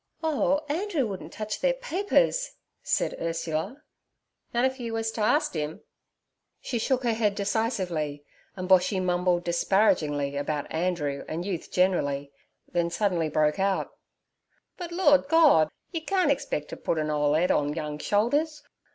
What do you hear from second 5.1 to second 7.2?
t' ast 'im?' She shook her